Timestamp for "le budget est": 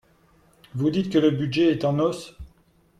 1.19-1.85